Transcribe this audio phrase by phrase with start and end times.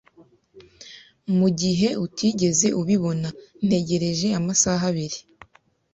[1.37, 3.29] Mugihe utigeze ubibona,
[3.65, 5.19] ntegereje amasaha abiri.